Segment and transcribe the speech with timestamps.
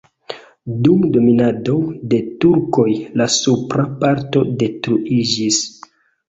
[0.85, 1.75] Dum dominado
[2.13, 2.87] de turkoj
[3.21, 5.63] la supra parto detruiĝis.